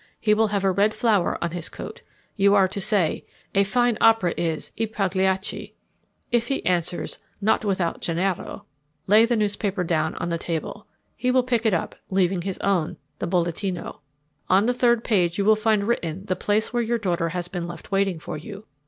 [0.19, 2.01] He will have a red flower on his coat.
[2.35, 5.75] You are to say, "A fine opera is 'I Pagliacci.'"
[6.31, 8.65] If he answers, "Not without Gennaro,"
[9.05, 10.87] lay the newspaper down on the table.
[11.15, 13.99] He will pick it up, leaving his own, the Bolletino.
[14.49, 17.67] On the third page you will find written the place where your daughter has been
[17.67, 18.65] left waiting for you.